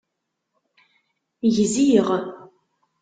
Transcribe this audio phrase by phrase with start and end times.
[1.55, 2.07] Gziɣ!